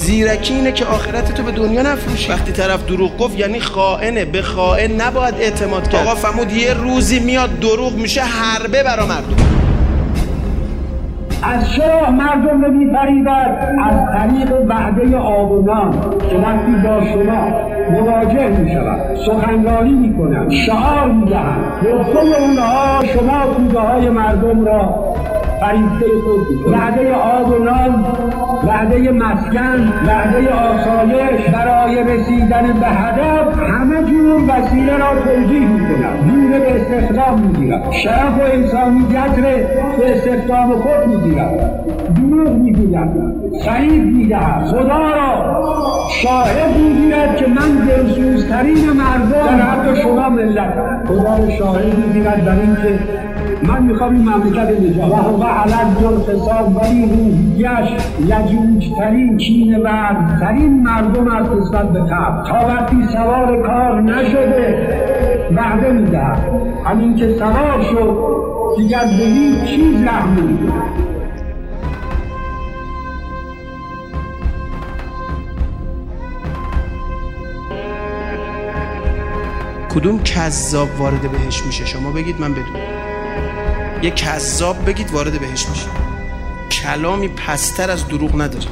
زیرکی 0.00 0.54
اینه 0.54 0.72
که 0.72 0.84
آخرت 0.84 1.34
تو 1.34 1.42
به 1.42 1.50
دنیا 1.50 1.82
نفروشی. 1.82 2.32
وقتی 2.32 2.52
طرف 2.52 2.86
دروغ 2.86 3.16
گفت 3.18 3.38
یعنی 3.38 3.60
خائنه. 3.60 4.24
به 4.24 4.42
خائن 4.42 5.00
نباید 5.00 5.34
اعتماد 5.40 5.88
کرد. 5.88 6.06
آقا 6.06 6.14
فهمود 6.14 6.52
یه 6.52 6.74
روزی 6.74 7.20
میاد 7.20 7.58
دروغ 7.58 7.94
میشه 7.96 8.20
حربه 8.20 8.82
برا 8.82 9.06
مردم. 9.06 9.36
از 11.42 11.72
چرا 11.72 12.10
مردم 12.10 12.64
رو 12.64 12.72
میپریدد 12.72 13.76
از 13.84 13.94
طریق 14.12 14.52
وعده 14.68 15.16
آب 15.16 15.52
و 15.52 15.62
نان 15.62 15.92
که 16.30 16.36
وقتی 16.36 16.72
با 16.84 17.00
شما 17.12 17.70
مواجه 17.90 18.48
می‌شود 18.48 19.16
سخنرانی 19.26 19.92
می‌کنند 19.92 20.52
شعار 20.66 21.12
می‌دهند. 21.12 21.64
نقطه 21.94 22.40
اونها 22.40 23.00
شما 23.14 23.54
توده 23.56 23.78
های 23.78 24.08
مردم 24.08 24.64
را 24.64 25.09
فریفته 25.60 26.06
خود. 26.24 26.72
وعده 26.72 27.14
آب 27.14 27.48
و 27.48 27.64
نان 27.64 28.04
وعده 28.66 29.10
مسکن 29.10 29.92
وعده 30.06 30.48
آسایش 30.52 31.40
برای 31.52 32.04
رسیدن 32.04 32.72
به 32.80 32.86
هدف 32.86 33.58
همه 33.58 34.10
جور 34.10 34.42
وسیله 34.48 34.96
را 34.96 35.06
توجیه 35.24 35.68
می‌کنند 35.68 36.30
دور 36.30 36.58
به 36.58 36.80
استخدام 36.80 37.40
می‌گیرد 37.40 37.92
شرف 37.92 38.38
و 38.38 38.42
انسانیت 38.54 39.38
را 39.38 39.56
به 39.98 40.16
استخدام 40.16 40.72
خود 40.72 41.06
می‌گیرد 41.06 41.84
دروغ 42.16 42.52
می‌گوید 42.52 43.10
فریب 43.64 44.16
می‌دهد 44.16 44.66
خدا 44.66 44.98
را 44.98 45.60
شاهد 46.22 46.76
می‌گیرد 46.76 47.36
که 47.36 47.46
من 47.46 47.86
دلسوزترین 47.86 48.90
مردم 48.92 49.30
در 49.30 49.62
حق 49.62 49.94
شما 49.94 50.28
ملت 50.28 50.74
خدا 51.08 51.36
را 51.36 51.50
شاهد 51.50 51.98
می‌گیرد 51.98 52.44
در 52.44 52.60
اینکه 52.60 52.98
من 53.62 53.82
می‌خوام 53.82 54.12
این 54.12 54.28
مملکت 54.28 54.80
نجات 54.80 55.40
و 55.40 55.44
علت 55.44 56.28
حساب 56.28 56.76
ولی 56.76 57.06
روحیش 57.06 57.88
لجوجترین 58.20 59.36
کین 59.36 59.82
ترین 60.40 60.82
مردم 60.82 61.28
از 61.28 61.46
نسبت 61.58 61.92
به 61.92 62.00
قبل 62.00 62.50
تا 62.50 62.66
وقتی 62.66 62.96
سوار 63.12 63.62
کار 63.66 64.02
نشده 64.02 64.88
وعده 65.56 65.92
می‌دهد. 65.92 66.50
همین 66.84 67.16
که 67.16 67.34
سوار 67.38 67.82
شد 67.90 68.16
دیگر 68.76 69.04
به 69.04 69.24
هیچ 69.24 69.64
چیز 69.64 70.02
رحم 70.06 70.32
نمیده 70.32 70.72
کدوم 79.94 80.22
کذاب 80.22 80.88
وارد 80.98 81.20
بهش 81.32 81.66
میشه؟ 81.66 81.86
شما 81.86 82.10
بگید 82.10 82.40
من 82.40 82.52
بدونم. 82.52 83.09
یه 84.02 84.10
کذاب 84.10 84.84
بگید 84.86 85.10
وارد 85.10 85.40
بهش 85.40 85.66
میشه 85.68 85.86
کلامی 86.70 87.28
پستر 87.28 87.90
از 87.90 88.08
دروغ 88.08 88.42
نداره. 88.42 88.66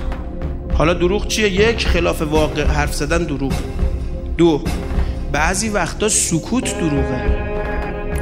حالا 0.74 0.94
دروغ 0.94 1.26
چیه؟ 1.26 1.48
یک 1.52 1.86
خلاف 1.86 2.22
واقع 2.22 2.64
حرف 2.64 2.94
زدن 2.94 3.24
دروغ. 3.24 3.52
دو 4.36 4.62
بعضی 5.32 5.68
وقتا 5.68 6.08
سکوت 6.08 6.78
دروغه. 6.78 7.48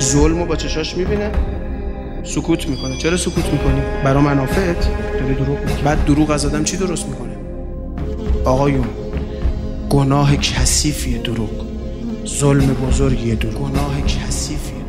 ظلمو 0.01 0.47
با 0.47 0.57
چشاش 0.57 0.97
می‌بینه. 0.97 1.31
سکوت 2.25 2.69
می‌کنه. 2.69 2.99
چرا 2.99 3.17
سکوت 3.17 3.45
می‌کنی؟ 3.45 3.81
برا 4.05 4.21
منافعت. 4.21 4.89
داری 5.21 5.35
دروغ 5.35 5.59
میگی. 5.61 5.83
بعد 5.83 6.05
دروغ 6.05 6.31
از 6.31 6.47
آدم 6.47 6.65
چی 6.65 6.77
درست 6.77 7.07
می‌کنه؟ 7.07 7.37
آقایون 8.45 8.87
گناه 9.91 10.37
کثیفیه 10.37 11.19
دروغ. 11.19 11.51
ظلم 12.27 12.67
بزرگیه 12.67 13.35
دروغ. 13.35 13.71
گناه 13.71 14.01
کثیفیه 14.01 14.75
دروغ 14.75 14.86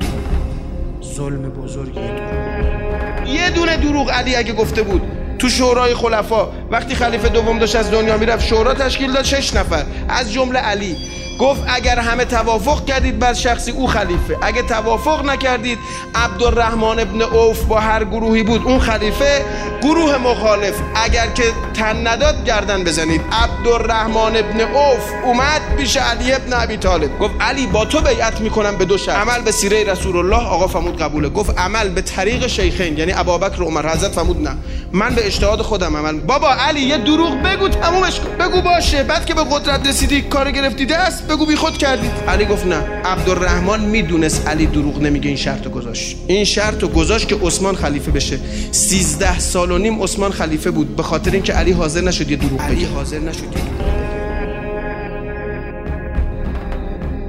ظلم 1.17 1.49
بزرگیه 1.49 2.01
دروغ 2.01 3.27
یه 3.27 3.49
دونه 3.49 3.77
دروغ 3.77 4.11
علی 4.11 4.35
اگه 4.35 4.53
گفته 4.53 4.81
بود. 4.81 5.01
تو 5.39 5.49
شورای 5.49 5.93
خلفا 5.93 6.47
وقتی 6.71 6.95
خلیفه 6.95 7.29
دوم 7.29 7.59
داشت 7.59 7.75
از 7.75 7.91
دنیا 7.91 8.17
می‌رفت 8.17 8.45
شورا 8.45 8.73
تشکیل 8.73 9.11
داد 9.13 9.23
شش 9.23 9.53
نفر. 9.53 9.83
از 10.09 10.33
جمله 10.33 10.59
علی. 10.59 10.95
گفت 11.39 11.61
اگر 11.67 11.99
همه 11.99 12.25
توافق 12.25 12.85
کردید 12.85 13.19
بر 13.19 13.33
شخصی 13.33 13.71
او 13.71 13.87
خلیفه. 13.87 14.37
اگه 14.41 14.61
توافق 14.61 15.25
نکردید 15.25 15.79
عبدالرحمن 16.15 16.99
ابن 16.99 17.21
اوف 17.21 17.63
با 17.63 17.79
هر 17.79 18.03
گروهی 18.03 18.43
بود 18.43 18.63
اون 18.65 18.79
خلیفه 18.79 19.45
گروه 19.81 20.17
مخالف. 20.17 20.73
اگر 20.95 21.27
که 21.27 21.43
تن 21.73 22.07
نداد 22.07 22.45
گردن 22.45 22.83
بزنید. 22.83 23.21
عبدالرحمن 23.31 24.35
ابن 24.35 24.61
اوف 24.61 25.03
اومد 25.25 25.61
پیش 25.77 25.97
علی 25.97 26.33
ابن 26.33 26.53
ابی 26.53 26.77
طالب. 26.77 27.19
گفت 27.19 27.33
علی 27.41 27.67
با 27.67 27.85
تو 27.85 28.01
بیعت 28.01 28.41
می‌کنم 28.41 28.75
به 28.75 28.85
دو 28.85 28.97
شرط 28.97 29.15
عمل 29.15 29.41
به 29.41 29.51
سیره 29.51 29.83
رسول 29.83 30.17
الله 30.17 30.47
آقا 30.47 30.67
فمود 30.67 31.01
قبوله 31.01 31.29
گفت 31.29 31.59
عمل 31.59 31.89
به 31.89 32.01
طریق 32.01 32.47
شیخین 32.47 32.97
یعنی 32.97 33.13
ابابکر 33.13 33.61
و 33.61 33.65
عمر 33.65 33.89
حضرت 33.89 34.11
فمود 34.11 34.47
نه. 34.47 34.55
من 34.91 35.15
به 35.15 35.25
اجتهاد 35.25 35.61
خودم 35.61 35.97
عمل. 35.97 36.19
بابا 36.19 36.53
علی 36.53 36.81
یه 36.81 36.97
دروغ 36.97 37.41
بگو 37.41 37.69
تمومش 37.69 38.19
بگو 38.39 38.61
باشه. 38.61 39.03
بعد 39.03 39.25
که 39.25 39.33
به 39.33 39.43
قدرت 39.43 39.87
رسیدی 39.87 40.21
کار 40.21 40.51
گرفتی 40.51 40.85
دست 40.85 41.26
بگو 41.29 41.45
بی 41.45 41.55
خود 41.55 41.77
کردید 41.77 42.11
علی 42.27 42.45
گفت 42.45 42.65
نه. 42.65 42.75
عبدالرحمن 43.05 43.79
می‌دونست 43.79 44.47
علی 44.47 44.65
دروغ 44.65 45.01
نمیگه 45.01 45.27
این 45.27 45.37
شرط 45.37 45.67
گذاشت. 45.67 46.17
این 46.27 46.43
شرط 46.43 46.85
گذاشت 46.85 47.27
که 47.27 47.35
عثمان 47.41 47.75
خلیفه 47.75 48.11
بشه. 48.11 48.39
13 48.71 49.39
سال 49.39 49.71
و 49.71 49.77
نیم 49.77 50.01
عثمان 50.03 50.31
خلیفه 50.31 50.71
بود. 50.71 50.95
به 50.95 51.03
خاطر 51.03 51.31
اینکه 51.31 51.53
علی 51.53 51.71
حاضر 51.71 52.01
نشد 52.01 52.31
یه 52.31 52.37
دروغ 52.37 52.61
علی 52.61 52.85
حاضر 52.85 53.19
نشد 53.19 53.43
یه 53.43 53.49
دروغ 53.49 53.97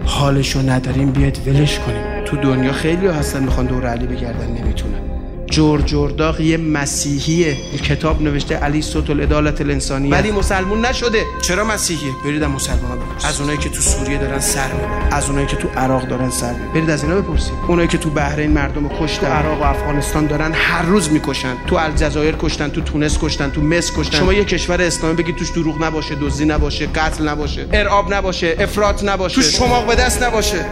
حالشو 0.04 0.70
نداریم 0.70 1.10
بیاید 1.10 1.40
ولش 1.46 1.78
کنیم. 1.78 2.24
تو 2.24 2.36
دنیا 2.36 2.72
خیلی 2.72 3.06
هستن 3.06 3.42
می‌خوان 3.42 3.66
دور 3.66 3.86
علی 3.86 4.06
بگردن 4.06 4.46
نمی‌تونن. 4.46 5.17
جور 5.50 5.80
جورداغ 5.80 6.40
یه 6.40 6.56
مسیحیه. 6.56 7.56
کتاب 7.84 8.22
نوشته 8.22 8.54
علی 8.54 8.82
صوت 8.82 9.10
العدالت 9.10 9.60
الانسانی 9.60 10.10
ولی 10.10 10.30
مسلمون 10.30 10.86
نشده. 10.86 11.22
چرا 11.42 11.64
مسیحیه؟ 11.64 12.12
برید 12.24 12.42
از 12.42 12.50
مسلمان 12.50 12.98
بپرسید 12.98 13.28
از 13.28 13.40
اونایی 13.40 13.58
که 13.58 13.68
تو 13.68 13.80
سوریه 13.80 14.18
دارن 14.18 14.38
سر 14.38 14.72
می‌برن. 14.72 15.12
از 15.12 15.28
اونایی 15.28 15.46
که 15.46 15.56
تو 15.56 15.68
عراق 15.68 16.08
دارن 16.08 16.30
سر 16.30 16.52
می‌برن. 16.52 16.72
برید 16.72 16.90
از 16.90 17.04
اینا 17.04 17.20
بپرسید. 17.20 17.52
اونایی 17.68 17.88
که 17.88 17.98
تو 17.98 18.10
بحرین 18.10 18.50
مردم 18.50 18.88
کشتن. 19.00 19.26
عراق 19.26 19.60
و 19.60 19.64
افغانستان 19.64 20.26
دارن 20.26 20.52
هر 20.54 20.82
روز 20.82 21.12
می‌کشن. 21.12 21.54
تو 21.66 21.76
الجزایر 21.76 22.34
کشتن 22.38 22.68
تو 22.68 22.80
تونس 22.80 23.18
کشتن 23.22 23.50
تو 23.50 23.60
مصر 23.60 23.92
کشتن. 23.96 24.18
شما 24.18 24.32
یه 24.32 24.44
کشور 24.44 24.82
اسلامی 24.82 25.14
بگید 25.14 25.36
توش 25.36 25.50
دروغ 25.50 25.84
نباشه 25.84 26.14
دزدی 26.14 26.44
نباشه 26.44 26.86
قتل 26.86 27.28
نباشه 27.28 27.66
ارعاب 27.72 28.14
نباشه 28.14 28.56
افراط 28.58 29.04
نباشه. 29.04 29.34
توش 29.34 29.56
شماق 29.56 29.86
به 29.86 29.94
دست 29.94 30.22
نباشه. 30.22 30.64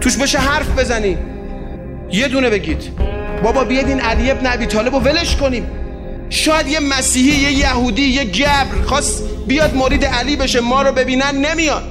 توش 0.00 0.16
بشه 0.16 0.38
حرف 0.38 0.78
بزنی. 0.78 1.18
یه 2.12 2.28
دونه 2.28 2.50
بگید. 2.50 3.10
بابا 3.42 3.64
بیاید 3.64 3.88
این 3.88 4.00
علی 4.00 4.30
ابن 4.30 4.46
ابی 4.52 4.66
طالب 4.66 4.94
رو 4.94 5.00
ولش 5.00 5.36
کنیم. 5.36 5.66
شاید 6.30 6.68
یه 6.68 6.80
مسیحی 6.80 7.40
یه 7.42 7.52
یهودی 7.52 8.02
یه 8.02 8.24
گبر 8.24 8.82
خواست 8.86 9.22
بیاد 9.46 9.74
مرید 9.74 10.04
علی 10.04 10.36
بشه 10.36 10.60
ما 10.60 10.82
رو 10.82 10.92
ببینن 10.92 11.36
نمیاد. 11.36 11.82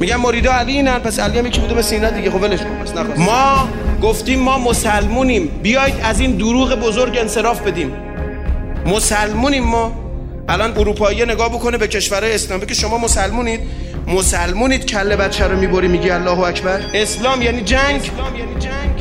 میگن 0.00 0.16
مرید 0.16 0.48
علی 0.48 0.72
اینن 0.72 0.98
پس 0.98 1.18
علی 1.18 1.38
هم 1.38 1.46
یکی 1.46 1.60
بوده 1.60 1.74
مثل 1.74 1.94
اینا 1.94 2.10
دیگه 2.10 2.30
خب 2.30 2.42
ولش 2.42 2.58
کن 2.60 2.82
پس 2.84 2.96
نخواست. 2.96 3.20
ما 3.20 3.68
گفتیم 4.02 4.38
ما 4.38 4.58
مسلمونیم. 4.58 5.46
بیاید 5.62 5.94
از 6.02 6.20
این 6.20 6.36
دروغ 6.36 6.74
بزرگ 6.74 7.18
انصراف 7.18 7.60
بدیم. 7.60 7.92
مسلمونیم 8.86 9.64
ما. 9.64 9.92
الان 10.48 10.78
اروپایی 10.78 11.24
نگاه 11.24 11.48
بکنه 11.48 11.78
به 11.78 11.88
کشورهای 11.88 12.34
اسلامی 12.34 12.66
که 12.66 12.74
شما 12.74 12.98
مسلمونید. 12.98 13.60
مسلمونید 14.06 14.86
کله 14.86 15.16
بچه 15.16 15.46
رو 15.46 15.58
می‌بری 15.58 15.88
میگی 15.88 16.10
الله 16.10 16.38
اکبر. 16.38 16.80
اسلام 16.94 17.42
یعنی 17.42 17.60
جنگ. 17.60 18.10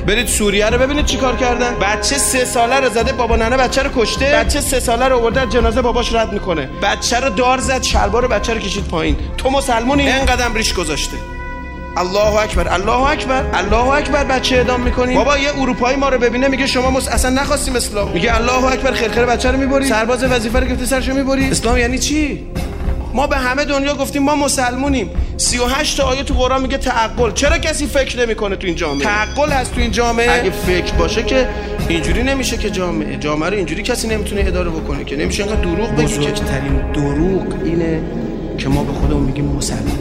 برید 0.07 0.27
سوریه 0.27 0.69
رو 0.69 0.77
ببینید 0.77 1.05
چیکار 1.05 1.35
کردن. 1.35 1.75
بچه 1.75 2.17
سه 2.17 2.45
ساله 2.45 2.79
رو 2.79 2.89
زده 2.89 3.11
بابا 3.11 3.35
ننه 3.35 3.57
بچه 3.57 3.83
رو 3.83 3.89
کشته. 3.95 4.25
بچه 4.25 4.61
سه 4.61 4.79
ساله 4.79 5.07
رو 5.07 5.17
آورده 5.17 5.45
جنازه 5.45 5.81
باباش 5.81 6.13
رد 6.13 6.33
می‌کنه. 6.33 6.69
بچه 6.83 7.19
رو 7.19 7.29
دار 7.29 7.57
زد 7.57 7.83
شلوار 7.83 8.27
بچه 8.27 8.53
رو 8.53 8.59
کشید 8.59 8.87
پایین. 8.87 9.17
تو 9.37 9.49
مسلمونی؟ 9.49 10.11
این 10.11 10.25
قدم 10.25 10.53
ریش 10.53 10.73
گذاشته. 10.73 11.17
الله 11.97 12.35
اکبر 12.35 12.67
الله 12.73 13.09
اکبر 13.09 13.43
الله 13.53 13.87
اکبر 13.89 14.23
بچه 14.23 14.55
اعدام 14.55 14.81
می‌کنی؟ 14.81 15.15
بابا 15.15 15.37
یه 15.37 15.59
اروپایی 15.59 15.97
ما 15.97 16.09
رو 16.09 16.17
ببینه 16.17 16.47
میگه 16.47 16.67
شما 16.67 16.91
مس... 16.91 17.07
اصلا 17.07 17.41
نخواستیم 17.41 17.75
اسلام. 17.75 18.11
میگه 18.11 18.35
الله 18.35 18.65
اکبر 18.65 18.91
خرخره 18.91 19.25
بچه 19.25 19.51
رو 19.51 19.57
می‌بری. 19.57 19.87
سرباز 19.87 20.23
وظیفه 20.23 20.59
رو 20.59 20.67
گرفته 20.67 20.85
سرشو 20.85 21.13
می‌بری. 21.13 21.51
اسلام 21.51 21.77
یعنی 21.77 21.99
چی؟ 21.99 22.47
ما 23.13 23.27
به 23.27 23.37
همه 23.37 23.65
دنیا 23.65 23.95
گفتیم 23.95 24.23
ما 24.23 24.35
مسلمونیم. 24.35 25.09
38 25.37 25.97
تا 25.97 26.03
آیه 26.03 26.23
تو 26.23 26.33
قرآن 26.33 26.61
میگه 26.61 26.77
تعقل. 26.77 27.31
چرا 27.31 27.57
کسی 27.57 27.87
فکر 27.87 28.19
نمی‌کنه 28.19 28.55
تو 28.55 28.67
این 28.67 28.75
جامعه؟ 28.75 29.03
تعقل 29.03 29.49
هست 29.51 29.73
تو 29.73 29.81
این 29.81 29.91
جامعه؟ 29.91 30.31
اگه 30.31 30.51
فکر 30.51 30.93
باشه 30.93 31.23
که 31.23 31.47
اینجوری 31.89 32.23
نمیشه 32.23 32.57
که 32.57 32.69
جامعه 32.69 33.17
جامعه 33.17 33.49
رو 33.49 33.55
اینجوری 33.55 33.83
کسی 33.83 34.07
نمی‌تونه 34.07 34.43
اداره 34.47 34.69
بکنه 34.69 35.03
که. 35.03 35.15
نمیشه 35.15 35.43
انقدر 35.43 35.61
دروغ 35.61 35.91
بگی 35.91 36.03
بزرگترین 36.03 36.91
دروغ 36.93 37.53
اینه 37.63 38.01
که 38.57 38.69
ما 38.69 38.83
به 38.83 38.93
خودمون 38.93 39.23
میگیم 39.23 39.45
مسلمان. 39.45 39.99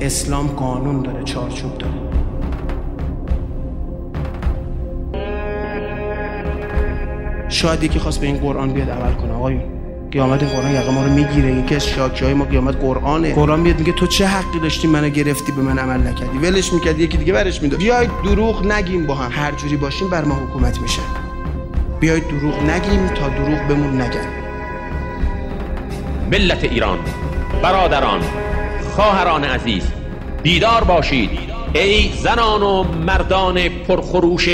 اسلام 0.00 0.46
قانون 0.46 1.02
داره 1.02 1.24
چارچوب 1.24 1.78
داره. 1.78 1.92
شاید 7.48 7.82
یکی 7.82 7.98
خواست 7.98 8.20
به 8.20 8.26
این 8.26 8.36
قرآن 8.36 8.72
بیاد 8.72 8.90
عمل 8.90 9.12
کنه 9.12 9.32
آقایون. 9.32 9.81
قیامت 10.12 10.44
قرآن 10.44 10.74
یقه 10.74 10.90
ما 10.90 11.04
رو 11.04 11.12
می‌گیره. 11.12 11.52
یکی 11.52 11.74
از 11.74 11.86
شاکی 11.86 12.24
های 12.24 12.34
ما 12.34 12.44
قیامت 12.44 12.76
قرآنه. 12.76 13.34
قرآن 13.34 13.60
میاد 13.60 13.78
میگه 13.78 13.92
تو 13.92 14.06
چه 14.06 14.26
حقی 14.26 14.58
داشتی 14.62 14.88
منو 14.88 15.08
گرفتی 15.08 15.52
به 15.52 15.62
من 15.62 15.78
عمل 15.78 16.06
نکردی؟ 16.06 16.38
ولش 16.38 16.72
می‌کردی 16.72 17.04
یکی 17.04 17.16
دیگه 17.16 17.32
برش 17.32 17.62
می‌داد. 17.62 17.80
بیاید 17.80 18.10
دروغ 18.24 18.66
نگیم 18.66 19.06
با 19.06 19.14
هم. 19.14 19.30
هر 19.32 19.52
جوری 19.52 19.76
باشیم 19.76 20.10
بر 20.10 20.24
ما 20.24 20.34
حکومت 20.34 20.80
میشه. 20.80 21.02
بیاید 22.00 22.28
دروغ 22.28 22.62
نگیم 22.62 23.08
تا 23.08 23.28
دروغ 23.28 23.68
بمون 23.68 24.00
نگن. 24.00 24.26
ملت 26.30 26.64
ایران 26.64 26.98
برادران 27.62 28.20
خواهران 28.94 29.44
عزیز 29.44 29.82
بیدار 30.42 30.84
باشید. 30.84 31.30
ای 31.74 32.10
زنان 32.22 32.62
و 32.62 32.84
مردان 33.06 33.68
پرخروش 33.68 34.48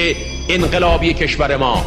انقلابی 0.48 1.14
کشور 1.14 1.56
ما 1.56 1.84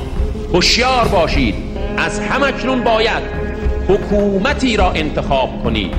هوشیار 0.54 1.08
باشید. 1.08 1.56
از 1.98 2.20
همکنون 2.20 2.84
باید 2.84 3.41
حکومتی 3.88 4.78
را 4.78 4.92
انتخاب 4.92 5.64
کنید 5.64 5.94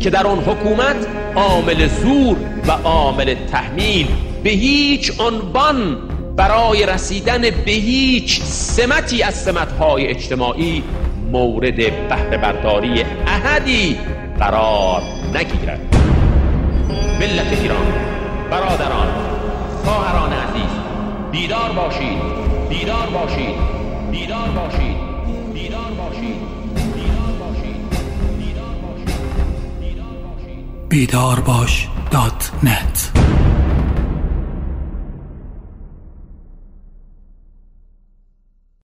که 0.00 0.10
در 0.10 0.26
آن 0.26 0.38
حکومت 0.38 1.06
عامل 1.36 1.86
زور 1.86 2.36
و 2.68 2.70
عامل 2.70 3.34
تحمیل 3.52 4.06
به 4.44 4.50
هیچ 4.50 5.20
عنوان 5.20 5.96
برای 6.36 6.86
رسیدن 6.86 7.40
به 7.40 7.72
هیچ 7.72 8.42
سمتی 8.42 9.22
از 9.22 9.34
سمتهای 9.34 10.06
اجتماعی 10.06 10.82
مورد 11.32 11.76
بهره 12.08 12.36
برداری 12.36 13.04
احدی 13.26 13.98
قرار 14.38 15.02
نگیرد. 15.34 15.80
ملت 17.20 17.60
ایران 17.62 17.86
برادران 18.50 19.08
خواهران 19.84 20.32
عزیز 20.32 20.70
بیدار 21.32 21.72
باشید 21.72 22.18
بیدار 22.68 23.06
باشید 23.06 23.54
بیدار 24.10 24.48
باشید. 24.48 25.03
بیدار 30.94 31.40
باش 31.40 31.88
دات 32.10 32.50
نت. 32.62 33.10